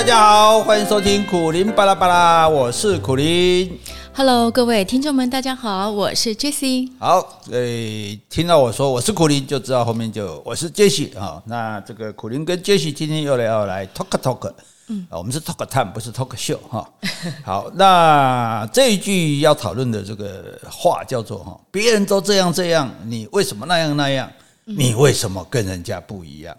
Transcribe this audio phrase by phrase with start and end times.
[0.00, 3.78] 大家好，欢迎收听苦林巴拉巴拉，我是苦林。
[4.14, 6.90] Hello，各位听众们，大家好，我是 Jessie。
[6.98, 11.42] 好，诶，听到我说我是苦林，就知道后面就我是 Jessie 啊。
[11.44, 14.50] 那这个苦林跟 Jessie 今天又来要来 talk talk，
[14.86, 16.90] 嗯，我们是 talk time，不是 talk show 哈。
[17.44, 24.32] 好，那这一句要讨论的这个话叫做哈，别人都这样这样，你为什么那样那样？
[24.64, 26.56] 你为什么跟人家不一样？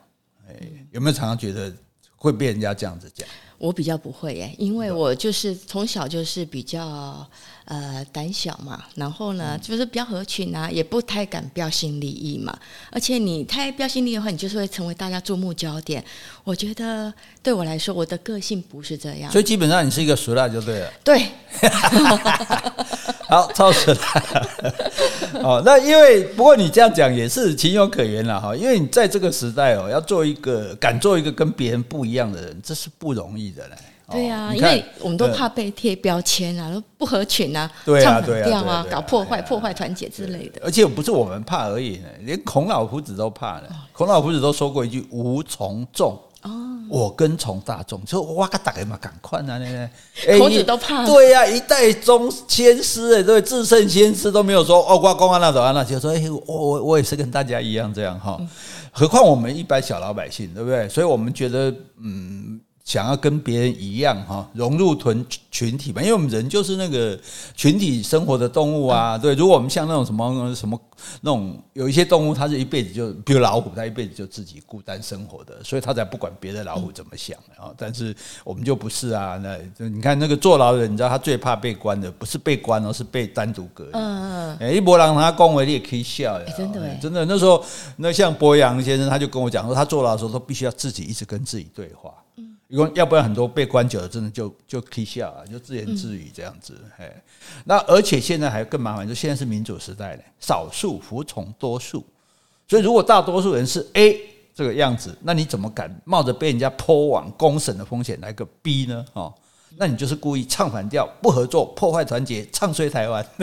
[0.47, 0.53] 哎，
[0.91, 1.73] 有没有常常觉得
[2.21, 3.27] 会被人家这样子讲？
[3.61, 7.23] 我比较不会耶，因为我就是从小就是比较
[7.65, 12.57] 呃胆小嘛，然后呢就是比较合群啊，也不太敢标新立异嘛。
[12.89, 16.03] 而且你太标新立异的话，你就是会成为大家注目焦点。
[16.43, 19.31] 我觉得对我来说，我的个性不是这样。
[19.31, 20.91] 所以基本上你是一个俗辣就对了。
[21.03, 21.21] 对。
[23.29, 23.99] 好，超俗辣。
[25.43, 33.50] 哦，那因为不过你这样讲也是情有可原了哈，因为你在这个时代哦，要做一个敢做一个跟别人不一样的人，这是不容易。
[34.11, 37.71] 对呀、啊，因为我们都怕被贴标签啊，都不合群啊，
[38.03, 40.59] 唱反调啊，搞破坏、破坏团结之类的。
[40.61, 43.67] 而且不是我们怕而已呢，连孔老夫子都怕呢。
[43.93, 46.19] 孔老夫子都说过一句：“无从众，
[46.89, 49.57] 我跟从大众。”就哇个大概嘛，赶快啊！
[49.57, 49.89] 那个
[50.37, 51.05] 孔子都怕。
[51.05, 58.37] 对呀，一代宗先师哎，对，至圣先师都没有说哦，我公安那走啊那，就说哎，我我我也是跟大家一样这样哈。
[58.91, 60.89] 何况我们一般小老百姓，对不对？
[60.89, 62.59] 所以我们觉得嗯。
[62.91, 67.17] 想要跟别人一样哈，融入群群体嘛，因为我们人就是那个
[67.55, 69.17] 群体生活的动物啊。
[69.17, 70.77] 对，如果我们像那种什么什么
[71.21, 77.71] 那种有一些动物，它是一辈子就，比如老虎，它一辈子就自己孤单生活的，所以它才不管别的老虎怎么想啊。
[77.77, 79.39] 但是我们就不是啊。
[79.41, 83.91] 那你看那个坐牢的人，你知道他最怕被关的，不是被关而是被单独隔离。
[83.93, 84.75] 嗯嗯。
[84.75, 86.53] 一波让他恭维你也可以笑呀。
[86.57, 87.63] 真的真的，那时候
[87.95, 92.11] 那像博洋先生，他就跟我讲说，他坐牢的时候都必须要自己一直跟自己对话。
[92.95, 96.79] 要不然很多被关久了，真的就就 k 笑啊，就自言自语这样子。
[96.97, 97.23] 哎，
[97.65, 102.05] 那而且现在还更麻烦，就现在是民主时代了，少数服从多数。
[102.67, 104.21] 所以如果大多数人是 A
[104.53, 109.05] 这个样子，那你怎么敢冒着被人家泼网公审的风险来个 B 呢？
[109.13, 109.33] 哦。
[109.77, 113.25] 那你就是故意唱反调，不合作，破坏团结，唱衰台湾，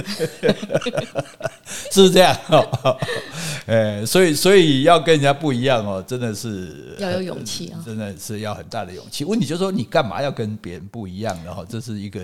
[1.91, 2.37] 是不是这样？
[3.67, 9.25] 哎，所以所以要跟人家不一样哦，真的是要有勇气啊，真的是要很大的勇气。
[9.25, 11.37] 问题就是说，你干嘛要跟别人不一样？
[11.45, 12.21] 然后这是一个，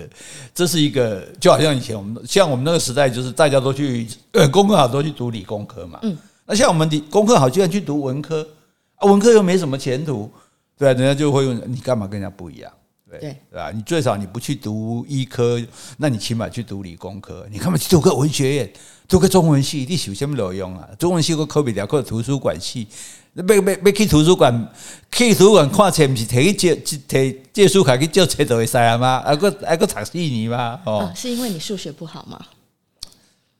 [0.53, 5.99] 这是一个，就好像以前我们像我们那个时代，就是大家都去呃功课好都去读理工科嘛。
[6.03, 8.47] 嗯，那像我们的功课好，居然去读文科
[8.95, 10.31] 啊，文科又没什么前途，
[10.77, 12.71] 对啊，人家就会问你干嘛跟人家不一样？
[13.19, 13.71] 对，对吧？
[13.71, 15.61] 你最少你不去读医科，
[15.97, 17.45] 那你起码去读理工科。
[17.51, 18.73] 你干嘛去读个文学院，
[19.07, 19.85] 读个中文系？
[19.89, 20.87] 你有什么卵用啊？
[20.99, 22.87] 中文系个科比了，个图书馆系，
[23.33, 24.71] 要要要去图书馆，
[25.11, 29.23] 去图书馆看册，不是提去借摕借书卡去借册都会使啊吗？
[29.25, 30.79] 啊个啊个读四年吗？
[30.85, 32.39] 哦，是因为你数学不好吗？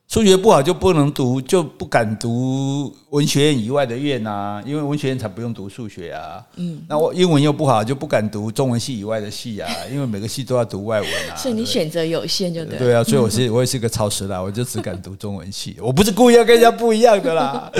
[0.07, 6.41] 数学不好就不能读，就不敢读文学院以外的院啊，因为文学院才不用读数学啊。
[6.57, 11.35] 嗯，那我英文又不好，就不敢读中文系以外的系啊， 因为每个系都要读外文啊。
[11.35, 12.77] 所以你选择有限就对。
[12.77, 17.71] 对啊，所以我是 我也是个超时啦，我就只敢读中文系， 我不是故意要跟人家不一样的啦。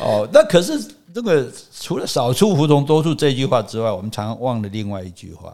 [0.00, 0.78] 哦，那可是
[1.14, 1.50] 这个
[1.80, 5.52] 除了少数服从多数这句话之外，我们常常忘了另外一句话。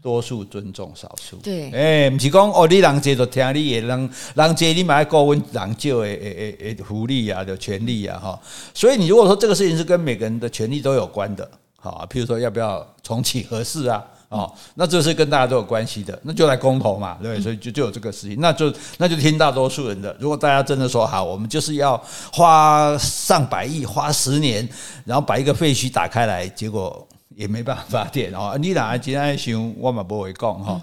[0.00, 8.40] 多数尊重少数，对，哎，不是讲哦，你人多就听你的，人人多你买过问人少的诶诶诶福利啊，的权利啊哈。
[8.72, 11.48] 所以你如果说这个事情是跟每个人的权利都有关的，
[11.80, 20.16] 好，譬如说要不要重启核四啊，哦，那这是跟大家都有关系的，那就来公投嘛，对，所以就就有这个事情，那就那就听大多数人的。
[20.18, 22.02] 如果大家真的说好，我们就是要
[22.32, 24.68] 花上百亿，花十年，
[25.04, 27.06] 然后把一个废墟打开来，结果。
[27.36, 30.80] 也没办法点哦，你哪今天想我嘛不会讲哈。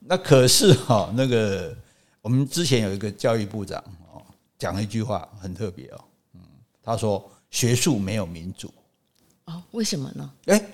[0.00, 1.76] 那可是哈，那个
[2.22, 4.22] 我们之前有一个教育部长哦，
[4.58, 6.00] 讲了一句话很特别哦，
[6.34, 6.40] 嗯，
[6.82, 8.72] 他说学术没有民主
[9.46, 10.30] 哦，为什么呢？
[10.46, 10.64] 诶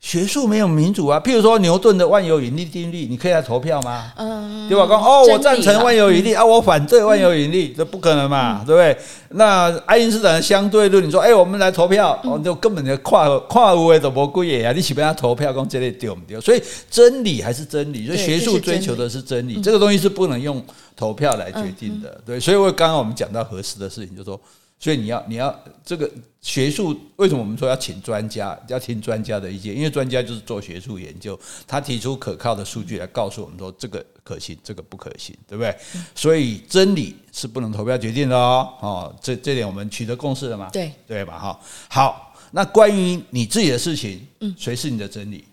[0.00, 4.10] 学术没有民主啊，譬如说牛顿的万有引力定律，你可以来投票吗？
[4.16, 4.86] 嗯，对吧？
[4.88, 8.96] 讲哦，我赞成万有引力啊，我反对万有引力，这不可能嘛，对不对？
[9.32, 16.40] 那爱因斯坦的相对论，你说哎，我们来投票，哦，就根本就跨跨无为的魔鬼也啊，你岂不要投票讲这类丢不丢？
[16.40, 20.64] 所以真理还是真理，所以学术追求的是真理，这个东西是不能用
[20.96, 22.40] 投票来决定的，对。
[22.40, 24.40] 所以我刚刚我们讲到核四的事情，就说。
[24.80, 25.54] 所以你要你要
[25.84, 26.10] 这个
[26.40, 29.76] 学术，为什么我们说要请专家，要听专家的意见？
[29.76, 35.76] 因为专家就是做学术研究，他提出可靠的数据来告诉我们说这个可行，这个不可行，对不对？
[36.14, 38.72] 所以真理是不能投票决定的哦。
[38.80, 40.70] 哦，这这点我们取得共识了吗？
[40.72, 41.38] 对对吧？
[41.38, 41.60] 哈，
[41.90, 45.44] 好，那关于你自己的事情，嗯谁是你的真理？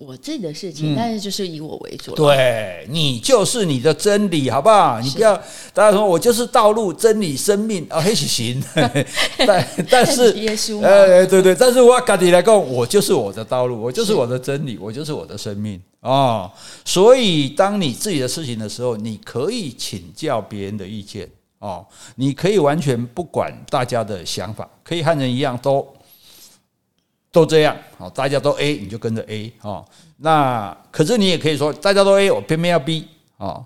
[0.00, 2.14] 我自己的事情，嗯、但是就是以我为主。
[2.14, 5.00] 对，你就是你的真理，好不好？
[5.00, 5.34] 你不要
[5.74, 8.62] 大家说我就是道路、真理、生命啊，还是行。
[9.44, 16.48] 但但是耶稣，呃，对对，但是我跟你来讲，我就是我的道路，我就是我的真理，我就是我的生命哦。
[16.84, 21.28] 所以，当你自己的事情的时候，你可以请教别人的意见
[21.58, 21.84] 哦，
[22.14, 25.84] 你可以完全不管大家的想法，可以和人一样都。
[27.30, 29.84] 都这样，好，大家都 A，你就跟着 A，哦，
[30.16, 33.64] 那可是你也可以说，大家都 A，我偏偏要 B，哦，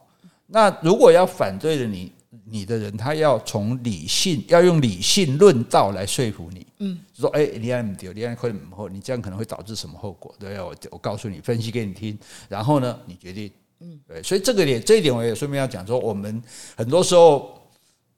[0.49, 2.13] 那如果要反对的你，
[2.45, 10.35] 你的人，他要从理性，要用理性论道来说服你，嗯，说，哎，你爱不对，你爱可能不好，你这样可能会导致什么后果？
[10.41, 12.19] 对，我我告诉你，分析给你听，
[12.49, 16.43] 然后呢，你决定，嗯，对，所以这个点，这一点我也顺便要讲说，我们
[16.77, 17.57] 很多时候，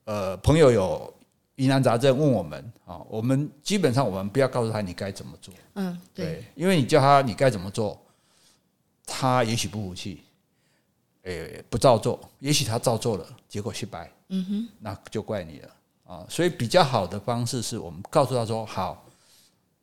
[0.05, 1.14] 呃，朋友有。
[1.55, 7.97] 疑难杂症问我们啊，我们基本上我们不要告诉他你该怎么做，嗯，对，因为你叫他你该怎么做，
[9.05, 10.23] 他也许不服气，
[11.23, 15.69] 诶，不照做，也许他照做了，结果失败，嗯哼，那就怪你了
[16.03, 16.25] 啊。
[16.29, 19.05] 所以比较好的方式是我们告诉他说，好，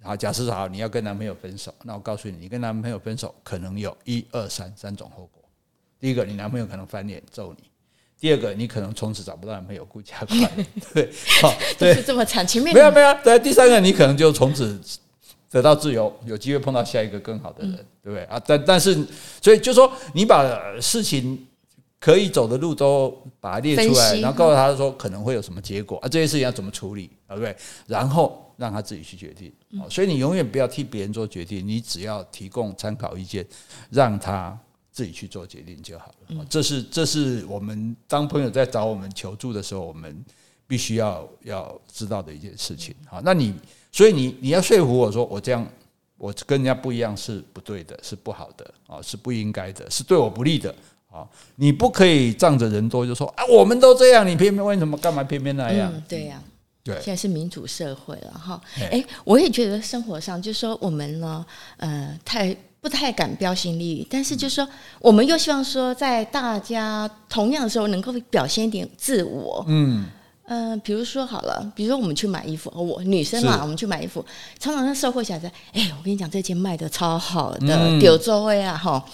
[0.03, 5.43] 好，假设好，你要跟男朋友分手，那我告诉你，你跟男朋友分手可能有一二三三种后果。
[5.99, 7.72] 第一个，你男朋友可能翻脸揍你。
[8.23, 10.65] 第二个，你可能从此找不到男朋友，顾家快乐，
[10.95, 11.11] 对，
[11.43, 12.47] 好， 对，是这么惨。
[12.47, 13.37] 前面没有没有，对。
[13.41, 14.81] 第三个，你可能就从此
[15.51, 18.41] 得到自由，有机会碰到下一个更好的人，嗯、对不对啊？
[18.47, 18.97] 但但是，
[19.43, 20.47] 所以就说你把
[20.81, 21.37] 事情
[21.99, 23.11] 可以走的路都
[23.41, 27.57] 把它列出来，然后告诉他说可能会有什么结果啊，这些事情要怎么处理，对不对？
[27.89, 29.53] 然后让他自己去决定。
[29.91, 33.45] 所以你永远不要替别人做决定，你只要提供参考意见，
[33.91, 34.57] 让他。
[34.93, 36.47] 自己去做决定就好了。
[36.51, 40.23] 这是这是我们当朋友在找我们求助的时候，我们
[40.67, 42.95] 必须要要知道的一件事情。
[43.07, 43.55] 好，那你
[43.91, 45.67] 所以你你要说服我说我这样
[46.19, 50.75] 我跟人家不一样是不对的，是不好的啊，是不应该的，是对我不利的
[51.11, 51.27] 啊。
[51.57, 55.91] 你不可以仗着人多就说啊，我们都这样，你偏偏为什么干嘛偏偏那样？
[55.95, 56.43] 嗯，对呀，
[56.85, 58.61] 对，现在是民主社会了哈。
[58.77, 61.47] 哎，我也觉得生活上就是说我们呢，
[61.79, 62.55] 呃，太。
[62.83, 64.69] 不太敢标新立异，但是就是说，
[64.99, 69.65] 我们又希望说，在大家同样的时候，能够表现一点自我。
[69.69, 70.07] 嗯，
[70.47, 74.25] 呃，比如说好了，比如说我们去买衣服，我女生嘛，我们去买衣服，
[74.59, 79.05] 常常在售货小姐，哎，我跟你讲，这件卖的超好的，丢座位啊，哈。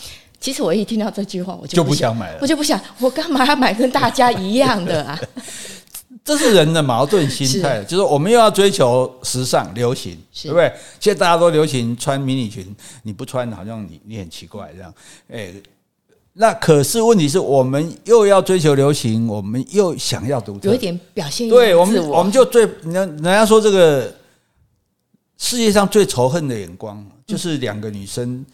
[0.41, 5.21] 其实我一听到这句话，我就不想，就不想买了，我就不想，我干嘛要买跟大家一样的啊？
[6.25, 10.73] 这是人的矛盾心态，就是我们又要追求时尚流行，是对不对？
[10.99, 14.93] 现在大家都流行穿迷你裙，你不穿好像你你很奇怪这样。
[15.31, 15.53] 哎，
[16.33, 21.49] 那可是问题是我们又要追求流行，我们又想要独特，有一点表现。
[21.49, 24.15] 对我们，我们就最人人家说这个
[25.37, 28.45] 世界上最仇恨的眼光，就是两个女生。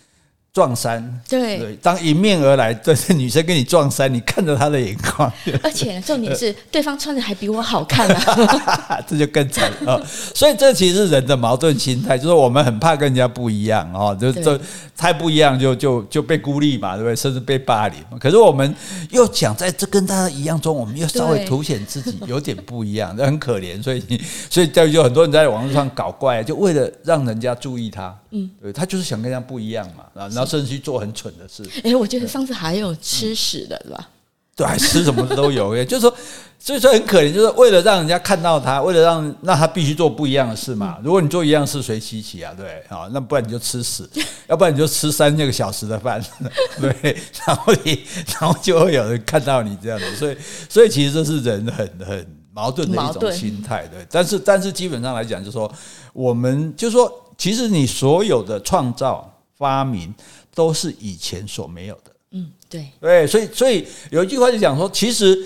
[0.54, 5.30] 撞衫，对，对，当迎面而来，对，女生跟你撞衫，你看着她的眼光，
[5.64, 10.00] 而且重点是 对方穿的还比我好看啊， 这就更惨了。
[10.06, 14.56] 所以这其实是人的矛盾心态，就是我们很怕跟人家不一样哦，就就
[14.96, 17.16] 太不一样就就就被孤立嘛，对不对？
[17.16, 17.98] 甚至被霸凌。
[18.20, 18.72] 可是我们
[19.10, 23.82] 又想在这跟大家一样中，我们又稍微凸显自己有点不一样， 这很可怜。
[23.82, 24.00] 所以
[24.48, 28.16] 所以就很多人在网络上搞怪，就为了让人家注意他。
[28.30, 31.62] 嗯，对，他就是想跟人家不一样嘛，然后甚至去做很蠢的事。
[31.82, 34.08] 哎，我觉得上次还有吃屎的，是吧？
[34.56, 35.74] 对，吃什么都有。
[35.76, 36.16] 哎，就是说，
[36.58, 40.98] 所以说很可怜，就是为了让人家看到他，为了让让他必须做不一样的事嘛。
[41.02, 42.54] 如果你做一样事，谁稀奇啊？
[42.56, 44.08] 对，啊，那不然你就吃屎，
[44.46, 46.24] 要不然你就吃三个小时的饭，
[46.80, 50.16] 对，然后你然后就会有人看到你这样子。
[50.16, 50.36] 所以，
[50.68, 54.06] 所以其实这是人很很矛盾的一种心态，对。
[54.08, 55.68] 但是，但是基本上来讲，就是说，
[56.12, 57.12] 我们就是说。
[57.36, 59.28] 其实你所有的创造
[59.64, 60.14] 发明
[60.54, 62.10] 都是以前所没有的。
[62.32, 65.42] 嗯，对对，所以所以有一句话就讲说，其实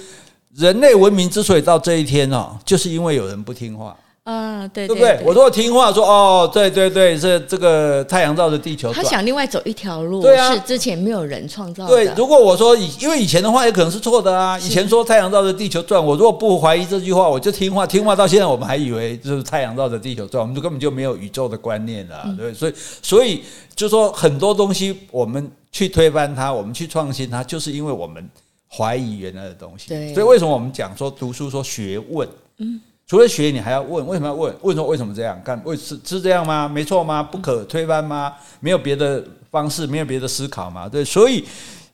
[0.56, 3.96] 人类文明之所以到这一天哦，就是因为有人不听话。
[4.28, 5.18] 啊，对，对不对？
[5.24, 11.88] 我如果听话说，哦，对对对，是这个太阳绕着地球转，他想另外走一条路，对啊，是之前没有人创造的。
[11.88, 14.58] 对，如果我说以，因为以前的话也可能是错的啊。
[14.58, 22.52] 以前说太阳绕着地球转，我如果不怀疑这句话，我就听话，听话到现在，我们还以为就是太阳绕着地球转，我们就根本就没有宇宙的观念了，对。
[22.52, 23.42] 所以，所以
[23.74, 28.28] 就说很多东西，我们去推翻它，我们去创新它，就是因为我们
[28.70, 29.88] 怀疑原来的东西。
[29.88, 32.28] 对，所以为什么我们讲说读书说学问？
[32.58, 32.78] 嗯。
[33.08, 34.54] 除了学，你还要问，为什么要问？
[34.60, 35.58] 问说为什么这样干？
[35.64, 36.68] 为是是这样吗？
[36.68, 37.22] 没错吗？
[37.22, 38.34] 不可推翻吗？
[38.60, 40.86] 没有别的方式，没有别的思考吗？
[40.86, 41.42] 对，所以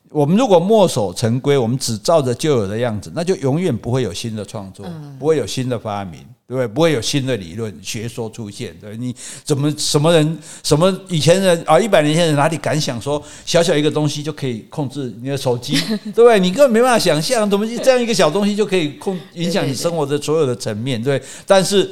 [0.09, 4.85] 我们如果墨守成规，我们只照着旧有的样子，那就永远不会有新的创作，
[5.17, 6.67] 不会有新的发明对不对？
[6.67, 15.73] 不会有新的理论学说出现，对，你怎么什么人什么以前人啊，一百年前人哪里敢想说小小一个东西就可以控制你的手机，
[16.05, 16.39] 对不对？
[16.39, 21.89] 你根本没办法想象，怎么这样一个小东西就可以控影响你生活的所有的层面，对，但是。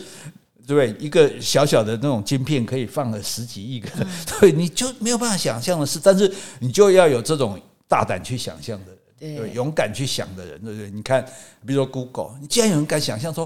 [0.65, 1.05] 对不对？
[1.05, 3.89] 一个小小的那种晶片可以放了十几亿个，
[4.39, 6.00] 对，你就没有办法想象的事。
[6.01, 8.86] 但是你就要有这种大胆去想象的
[9.19, 10.89] 人，对，勇敢去想的人，对不对？
[10.89, 11.22] 你看，
[11.67, 13.45] 比如说 Google，你既然有人敢想象说，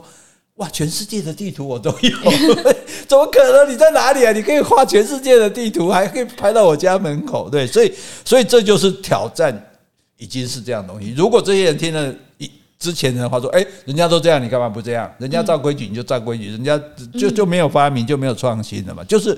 [0.58, 2.18] 哇，全世界的地图我都有，
[3.08, 3.74] 怎么可能？
[3.74, 4.32] 你在哪里啊？
[4.32, 9.56] 你可以画全世界的地图，还可以拍到我家门口，对，所以，所以这就是挑战，
[10.18, 11.14] 已经是这样东西。
[11.16, 12.52] 如果这些人听了一。
[12.80, 15.12] 之前的话说，哎，人家都这样，你干嘛不这样？
[15.18, 16.80] 人家照规矩你就照规矩，人家
[17.20, 19.04] 就就没有发明，就没有创新了嘛。
[19.06, 19.36] 就是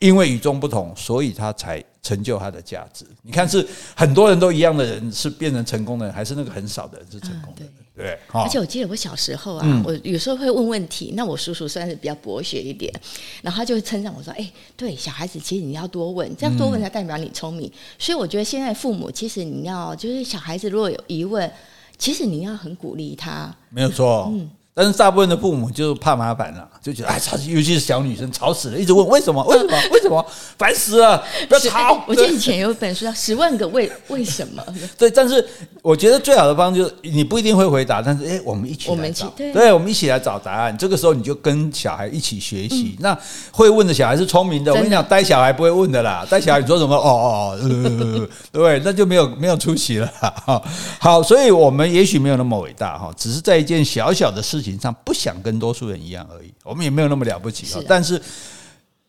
[0.00, 3.06] 因为与众不同，所以他才成就他的价值。
[3.22, 3.66] 你看，是
[3.96, 7.72] 很多人都一样的人是变成成功的人，还是那个很少的人是成功的人？
[7.96, 8.18] 对。
[8.32, 12.92] 而且我记得我小时候啊，我有时候会问问题，那我叔叔算是比较博学一点，
[13.42, 21.50] 然后他就会称赞我说：“哎，对，小孩子其实你要多问，这样多问才代表你聪明。”所以我觉得现在父母其实你要就是小孩子如果有疑问。
[21.96, 24.28] 其实你要很鼓励他，没有错。
[24.32, 24.50] 嗯。
[24.76, 30.26] 但是大部分的父母就怕麻烦了，就觉得哎，吵，尤其是小女生吵死了，一直问为什么，为什么， 为什么，
[30.58, 32.02] 烦死了，不要吵。
[32.08, 34.60] 我记得以前有一本书叫《十万个为为什么》。
[34.98, 35.46] 对，但是
[35.80, 40.76] 我觉得最好的方式就是你不一定会回答，但是哎，我们一起来找，对，我们一起来找答案。
[40.76, 42.96] 这个时候你就跟小孩一起学习。
[42.98, 43.16] 那
[43.52, 46.26] 会问的小孩是聪明的，我跟你讲，呆小孩不会问的啦。
[46.28, 46.96] 呆小孩你说什么？
[46.96, 48.82] 哦哦，对不对？
[48.84, 50.10] 那就没有没有出息了。
[50.98, 57.82] 好，所以我们也许没有那么伟大哈，只是在一件小小的事情上不想跟多数人一样而已，我们也没有那么了不起啊。
[57.86, 58.20] 但是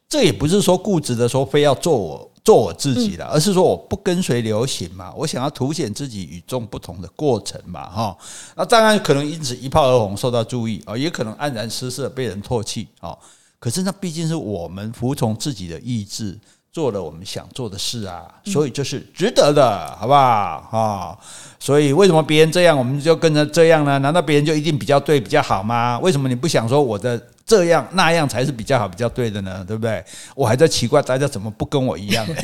[0.10, 8.18] 这也不是说固执的说非要做我做我自己的，而是说我不跟随流行嘛，我想要凸显自己与众不同的过程嘛，哈。
[8.56, 13.18] 那当然可能因此一炮而红，受到注意啊，也可能黯然失色，被人唾弃啊。
[13.58, 16.38] 可是那毕竟是我们服从自己的意志。
[16.75, 20.67] 做了我们想做的事啊，所以这是值得的，好不好？
[20.70, 21.17] 哈，
[21.58, 23.98] 所以为什么别人这样，我们就跟着这样呢？
[24.00, 25.98] 难道别人就一定比较对、比较好吗？
[26.00, 29.63] 为什么你不想说我的这样那样才是比较好、比较对的呢？
[29.65, 30.03] 对不对？
[30.36, 32.36] 我还在奇怪大家怎么不跟我一样呢？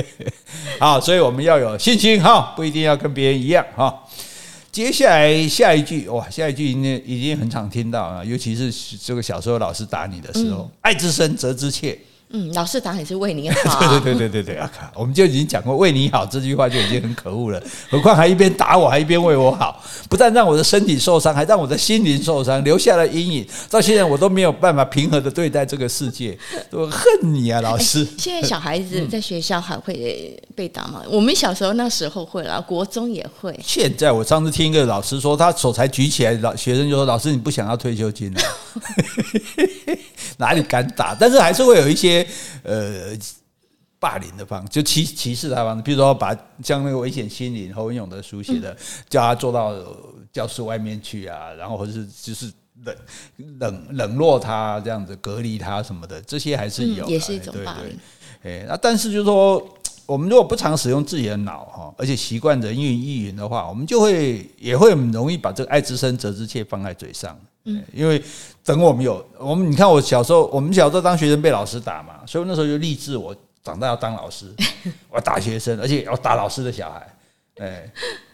[0.80, 3.94] 好，所以我们要有信心哈，不一定要跟别人一样哈。
[4.72, 11.98] 接下来下一句哇，下一句已经已经很常听到啊，尤其是这个小时候老师打你的时候，爱之深，责之切。
[12.30, 13.80] 嗯，老师当然是为你好。
[13.80, 23.46] 对对对对对对，啊，我们就已经讲过“为你好”这句话就已经很可恶了， 何况还一边打我，还一边为我好，不但让我的身体受伤，还让我的心灵受伤，留下了阴影。
[23.70, 26.38] 到现在我都没有办法平和的对待这个世界，
[26.70, 28.06] 我恨你啊，老师！
[28.18, 31.02] 现在小孩子在学校还会被打吗？
[31.08, 33.58] 我们小时候那时候会了，国中也会。
[33.64, 38.40] 现在我上次听一个老师说，他手才举起来，老学生就说：“老师，你不想要退休金了？”
[40.38, 41.14] 哪里敢打？
[41.14, 42.26] 但是还是会有一些
[42.62, 43.16] 呃
[44.00, 48.76] 霸凌的方，就歧歧视他方式，比如说把像那个危险心灵侯文勇的书写的，
[49.08, 49.74] 叫他坐到
[50.32, 52.50] 教室外面去啊，然后或者是就是
[52.84, 52.96] 冷
[53.58, 57.98] 冷冷落他这样子，隔离他什么的，这些还是有，也是一种霸凌。
[58.44, 59.60] 哎，那但是就是说，
[60.06, 67.36] 我们如果不常使用自己的脑哈，而且习惯着人云亦云的话，我们就会也会很容易把这个爱之深责之切放在嘴上。
[67.68, 68.22] 嗯，因为
[68.64, 74.46] 等我们有我们，你看我小时候，我们小时候当学生被老师打嘛，所以那时候就立志，我长大要当老师，
[75.10, 77.06] 我要打学生，而且要打老师的小孩。
[77.60, 77.90] 哎，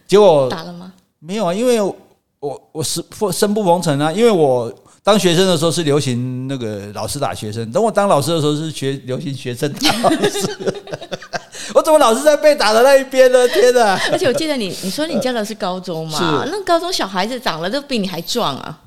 [0.07, 0.93] 结果打了吗？
[1.19, 4.73] 没有啊，因为我我是生不逢辰啊，因为我
[5.03, 10.49] 当学生的时候是流行那个老师打学生，等我当老师的时候是学流行学生打老师。
[11.75, 13.49] 我怎么老是在被打的那一边呢？
[13.49, 13.99] 天哪！
[14.13, 16.45] 而且我记得你你说你教的是高中嘛？
[16.47, 18.79] 那高中小孩子长得都比你还壮啊。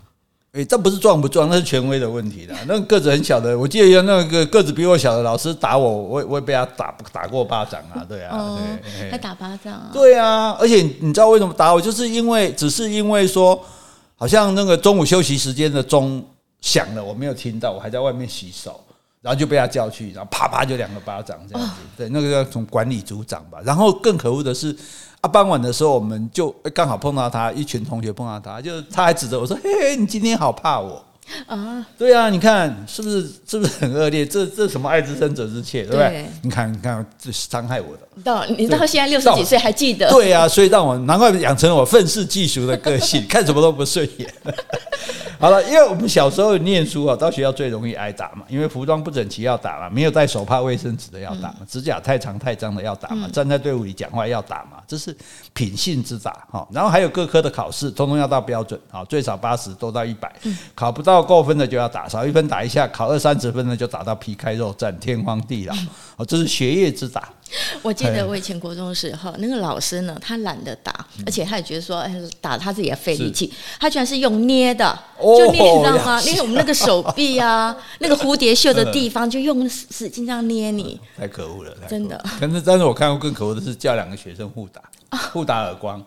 [0.58, 2.56] 诶，这不是壮不壮，那是权威的问题的。
[2.66, 8.60] 那个个子很小的，我记得有那个个子比我小的老师打我，我我也被他打打过巴掌啊，对啊，哦、
[9.00, 9.92] 对，还打巴掌啊？
[9.94, 11.80] 对啊，而且你知道为什么打我？
[11.80, 13.64] 就是因为只是因为说，
[14.16, 16.26] 好像那个中午休息时间的钟
[16.60, 18.84] 响了，我没有听到，我还在外面洗手，
[19.22, 21.74] 然后就被他叫去，然后啪啪就两个巴掌这样子。
[21.74, 23.60] 哦、对，那个叫从管理组长吧。
[23.64, 24.76] 然后更可恶的是。
[25.28, 31.04] 啊，傍晚的时候，我们就刚好碰到他，一群同学碰到他，就他还指着我说：“嘿嘿，你今天好怕我
[31.48, 34.26] 啊？”对啊，你看是不是是不是很恶劣？
[34.26, 36.26] 这这什么爱之深责之切，对不对？
[36.42, 38.08] 你看你看，这是伤害我的。
[38.24, 40.10] 到你到现在六十几岁还记得？
[40.10, 44.34] 对啊，所以让我难怪养成了我愤世嫉俗的个性， 看什么都不顺眼。
[45.40, 55.16] 好了，因为我们小时候念书啊，到学校最容易挨打嘛，因为服装不整齐要打嘛，没有带手帕、卫生纸的要打嘛，指甲太长太脏的要打嘛，站在队伍里讲话要打嘛，这是
[55.54, 56.68] 品性之打哈。
[56.72, 60.34] 然后还有各科的考试，通通要到标准啊，最少八十，多到一百，
[60.74, 65.74] 考不到到够分的就要打，少一分打一下，考二三十分的就打到皮开肉绽，天荒地老。
[66.18, 67.30] 哦，这是学业之打。
[67.82, 76.20] 我记得我以前国中的时候，那个老师呢，他懒得打，而且他也觉得说，哎，打他自己也费力气，他居然是用捏的，就捏，你知道吗？
[76.22, 81.00] 捏我们那个手臂啊， 那个蝴蝶袖的地方，就用使劲这样捏你。
[81.18, 82.24] 太可恶了，真的。
[82.40, 84.82] 但是，但是我看过更可恶的是叫两个学生互打，
[85.32, 86.04] 互打耳光。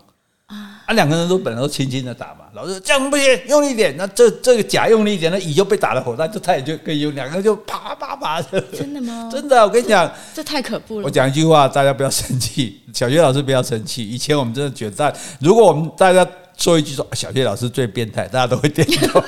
[0.50, 3.96] 啊，两个人都本来都轻轻的打嘛，老师这样不行，用力一点。
[3.96, 8.60] 那这这个甲用力一点，那乙就被打了火，那就他也就可以用，两个人就啪啪啪的。
[8.72, 9.28] 真的吗？
[9.32, 11.04] 真的，我跟你讲，这太可怖了。
[11.04, 14.08] 我讲一句话，大家不要生气，小学老师不要生气。
[14.08, 16.26] 以前我们真的觉得，如果我们大家
[16.56, 19.20] 说一句说小学老师最变态，大家都会点头。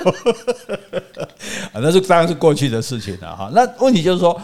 [1.73, 3.49] 啊，那是当然是过去的事情了哈。
[3.55, 4.41] 那问题就是说。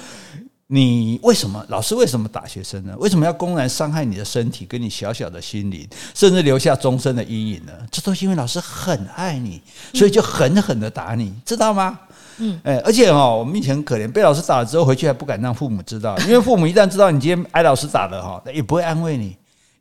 [0.71, 2.95] 你为什么老师为什么打学生呢？
[2.99, 7.73] 为什么要公然伤害你的身体，跟你小小的心灵，甚至留下终身的阴影呢？
[7.91, 9.63] 这都是因为老师很爱你，
[9.95, 11.99] 所以就狠狠的打你，知道吗？
[12.37, 19.35] 嗯，哎，而且哦，我们以前很可怜，被老师打了之后回去还不敢让父母知道， 因为父母一旦知道你今天挨老师打了哈，也不会安慰你，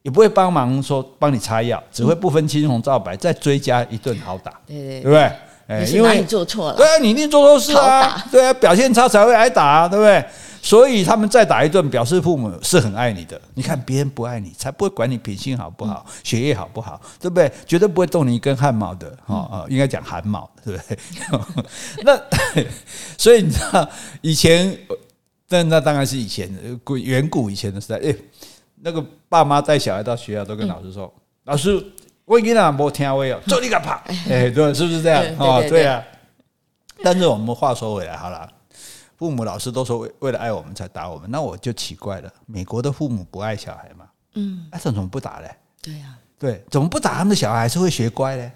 [0.04, 5.32] 也不会帮忙说帮你擦药，只会不分青红皂白再追加一顿好打，对对，对不对？
[5.68, 10.26] 哎，因为你做错了，对啊，你一定做错事啊，对啊，表现差才会挨打啊，对不对？
[10.68, 13.40] 所以他们再打一顿，表示父母是很爱你的。
[13.54, 17.50] 你看别人不爱你，才不会管你品性好不好，学业好不好，对不对？
[17.66, 19.08] 绝对不会动你一根汗毛的。
[19.28, 21.00] 哦哦，应该讲汗毛，对不对？
[22.04, 22.22] 那
[23.18, 24.78] 所以你知道以前，
[25.48, 27.96] 那那当然是以前古远古以前的时代。
[28.06, 28.14] 哎，
[28.82, 31.10] 那个爸妈带小孩到学校都跟老师说
[31.48, 31.82] ：“老师，
[32.26, 35.24] 我给他没听话哦， 做你个怕。”哎，对，是不是这样？
[35.40, 36.04] 哦，对啊。
[37.02, 38.50] 但是我们话说回来，好了。
[39.18, 42.32] 父母、老师都说为为了爱我们才打我们，那我就奇怪了。
[42.46, 44.06] 美国的父母不爱小孩嘛？
[44.36, 45.50] 嗯，那怎么不打嘞？
[45.82, 48.52] 对呀，对，怎么不打他们的小孩还是会学乖嘞？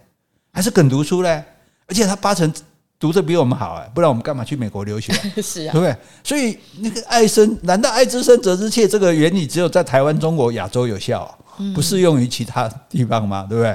[0.53, 1.43] 还是肯读书嘞？
[1.87, 2.53] 而且他八成
[2.99, 5.11] 读的比我们好哎，不然我们干嘛去美国留学？
[5.41, 5.97] 是啊，对不对？
[6.23, 11.35] 所以那个爱生，难道爱之深责之切这个原理只有在台湾、中国、亚洲有效，
[11.73, 13.47] 不适用于其他地方吗？
[13.49, 13.71] 对不对？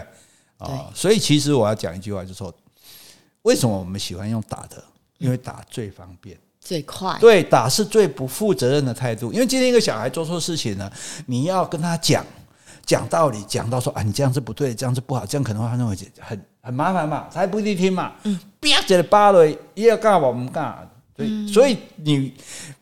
[0.59, 2.55] 啊，所以其实我要讲一句话，就是说，
[3.43, 4.83] 为什么我们喜欢用打的？
[5.19, 6.39] 因为打最方便。
[6.67, 7.17] 最快。
[7.21, 10.91] 对，打是最不负责任的态度，因为今天一个小孩做错事情呢，
[11.27, 12.27] 你要跟他讲
[12.85, 18.15] 讲道理，讲到说啊，你这样是不对，这样是不好，这样可能会他认为很很麻烦嘛，他还不一定听嘛。
[18.25, 20.77] 嗯，啪这里扒了，也要干我们干，
[21.15, 22.35] 对，所以你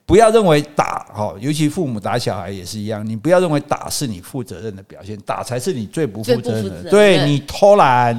[0.07, 8.18] 不要认为打哈，尤其父母打小孩也是一样，你不要认为打是你负责任的表现，打才是你最不负责任的，对你偷懒，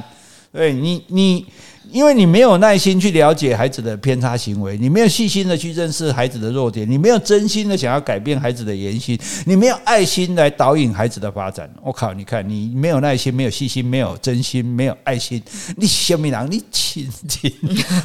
[0.52, 1.46] 对你你。
[1.90, 11.70] 因为你没有耐心去了解孩子的偏差行为，你没有细心的去认识孩子的弱点，你没有真心的想要改变孩子的言行，你没有爱心来导引孩子的发展。
[11.82, 15.42] 我靠，你看你没有耐心，没有细心，没有真心，没有爱心，
[15.76, 17.52] 你小米郎，你亲亲，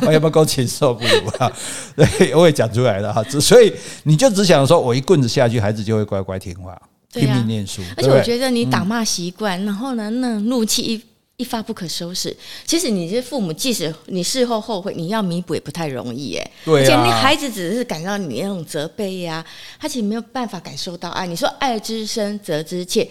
[0.01, 1.51] 我要不要够禽兽不如啊？
[1.95, 3.23] 对，我也讲出来了哈。
[3.39, 6.79] 所以你就只想说我一棍子下去，孩子就会乖乖听话，
[7.13, 7.81] 拼命念书。
[7.97, 11.01] 而且我觉得你打骂习惯，然后呢，那怒气一。
[11.41, 12.35] 一发不可收拾。
[12.65, 16.51] 其实你这父母，即使你事后后悔，你要弥补也不太容易耶。
[16.63, 16.83] 对啊。
[16.83, 19.43] 而且那孩子只是感到你那种责备呀，
[19.79, 21.25] 他其实没有办法感受到爱。
[21.25, 23.09] 你说爱之深，责之切。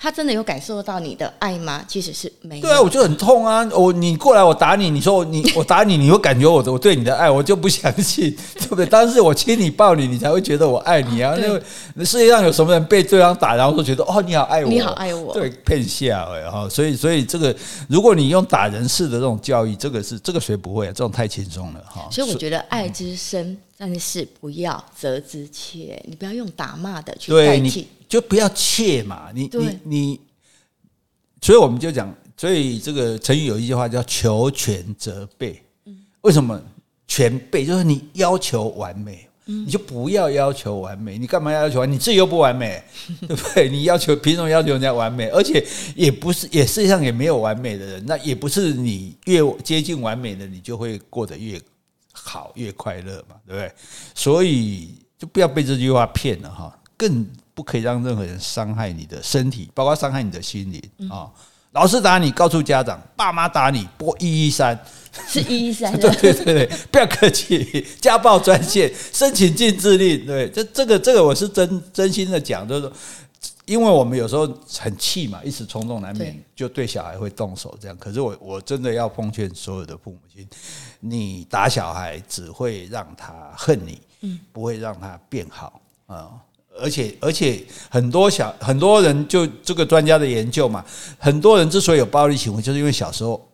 [0.00, 1.84] 他真的有感受到你的爱吗？
[1.88, 2.62] 其实是没有。
[2.62, 3.68] 对啊，我就很痛啊！
[3.74, 8.30] 我你过来，我打你，你说我你 我打你，你会感觉我我对你的爱，我就不相信，
[8.60, 8.86] 对不对？
[8.86, 11.34] 但是我亲你抱你，你才会觉得我爱你啊！
[11.36, 11.60] 因为
[12.04, 16.68] 世界上有什么人被对方打，然后都觉得哦，你好爱我，你好爱我，对，骗下哎哈！
[16.68, 17.52] 所以所以这个，
[17.88, 20.92] 如果你用打人式的这种教育，这个是这个谁不会啊？
[20.94, 22.06] 这种太轻松了哈！
[22.12, 27.86] 所以我觉得爱之深，但是不要责之切，你不要用打骂的去代替。
[28.08, 30.20] 就不要切嘛，你你你，
[31.40, 35.62] 所以我们就讲，所以这个成语有一句话叫“求全责备”。
[35.86, 36.60] 嗯为什么
[37.06, 37.64] 全备？
[37.64, 41.16] 就是你要求完美，你就不要要求完美。
[41.16, 41.94] 你干嘛要要求完美？
[41.94, 42.82] 你自己又不完美，
[43.28, 43.68] 对不对？
[43.68, 45.28] 你要求凭什么要求人家完美？
[45.28, 45.64] 而且
[45.94, 48.04] 也不是，也世界上也没有完美的人。
[48.04, 51.60] 那也不是你越接近完美的，你就会过得越
[52.12, 53.72] 好、越快乐嘛，对不对？
[54.14, 57.26] 所以就不要被这句话骗了哈，更。
[57.58, 61.26] 不可以让任何人伤害你的身体，包括伤害你的心灵啊！
[61.72, 64.78] 老师打你，告诉家长；爸妈打你，拨一一三，
[65.26, 65.92] 是一一三。
[65.98, 70.24] 对对对对，不要客气，家暴专线，申请禁制令。
[70.24, 72.92] 对，这这个这个，我是真真心的讲，就是说，
[73.68, 77.94] 因为我们有时候很气嘛，一时冲动难免就对小孩会动手这样。
[77.98, 80.48] 可是我我真的要奉劝所有的父母亲，
[81.00, 86.30] 你打小孩只会让他恨你，嗯，不会让他变好啊。
[86.80, 90.84] 而且而且很多小很多人就这个专家的研究嘛，
[91.18, 93.47] 很多人之所以有暴力行为，就是因为小时候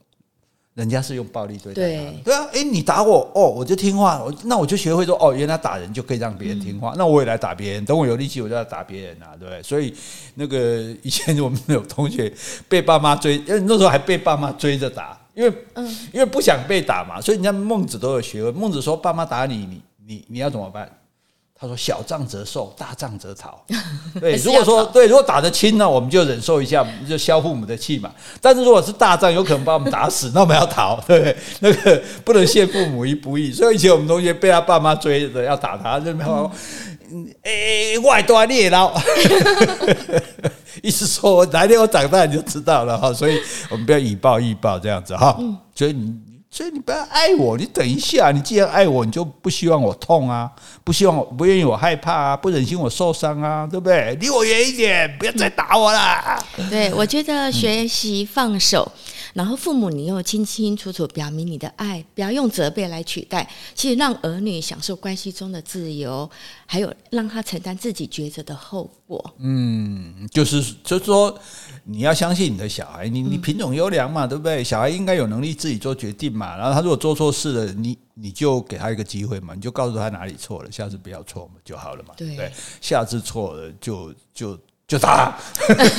[0.75, 2.25] 人家是用暴力对待对他。
[2.25, 7.85] 对啊，哎，你打我哦，我就听话，我那我就学会说哦，原来打人就可以让别人听话，嗯、那我也来打别人。
[7.85, 9.63] 等我有力气，我就要打别人啊，对不对？
[9.63, 9.95] 所以
[10.35, 12.33] 那个以前我们有同学
[12.69, 18.53] 被爸妈追，因为那时候还被爸妈追着打，因为嗯，因为不想被打嘛，所以人家孟子都有学问。
[18.53, 20.91] 孟子说，爸妈打你，你你你要怎么办？
[21.57, 23.65] 他说：“小仗则受，大仗则逃。
[24.21, 28.13] 对，如果说对，如果打得轻呢，我们就忍受一下，就消父母的气嘛。
[28.41, 31.37] 但是如果是大仗，有可能把我们打死， 那我们要逃，对不对？
[31.61, 33.53] 那个不能陷父母于不义。
[33.53, 36.51] 所以以前我们同学被他爸妈追着要打他，就没有，
[37.43, 38.93] 哎，外多猎捞，
[40.83, 43.13] 意思说哪天我长大你就知道了哈。
[43.13, 43.41] 所以
[43.71, 45.39] 我们不要以暴易暴这样子哈。
[45.73, 46.13] 所以你。”
[46.57, 50.49] 所以你不要爱我，你等一下，你既然爱我，你就不希望我痛啊，
[50.85, 54.17] 不希望我不愿意我害怕啊，不忍心我受伤啊，对不对？
[54.21, 56.39] 离我远一点，不要再打我了。
[56.71, 58.89] 对，我觉得学习放手，
[59.35, 66.29] 然后父母你又清清楚楚表明你的爱，不要用责备来取代，其实让儿女享受关系中的自由，
[66.65, 69.35] 还有让他承担自己抉择的后果。
[69.39, 71.39] 嗯，就是就是说。
[71.87, 74.65] 你要相信你的小孩，你你品种优良嘛，对不对？
[74.65, 76.57] 小孩应该有能力自己做决定嘛。
[76.57, 82.15] 然后他如果做错事了，你你就给他一个机会嘛，你就告诉他哪里错了，下次不要错嘛就好了嘛。
[82.17, 85.35] 对，对，下次错了就就就打，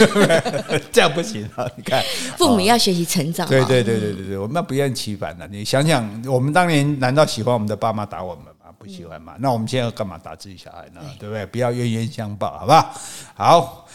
[0.92, 1.68] 这样不行啊！
[1.76, 2.04] 你看，
[2.38, 3.48] 父母要学习成长。
[3.48, 5.48] 对对对对对对，我们要不厌其烦的。
[5.48, 8.52] 你想想，我们当年难道喜欢我们的爸妈打我们吗？
[8.78, 9.34] 不喜欢嘛。
[9.40, 11.02] 那我们现在要干嘛打自己小孩呢？
[11.20, 11.46] 对不对？
[11.48, 12.94] 不要冤冤相报，好不好？
[13.36, 13.88] 好。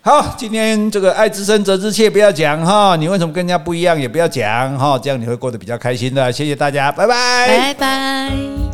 [0.00, 6.30] 好，今天这个爱之深责之切不要讲哈，你为什么跟人家不一样也不要讲哈，这样你会过得比较开心的。
[6.30, 8.67] 谢谢大家，拜拜，拜拜。